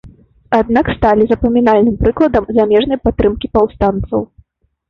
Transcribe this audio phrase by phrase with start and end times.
[0.59, 4.21] Аднак сталі запамінальным прыкладам замежнай падтрымкі паўстанцаў.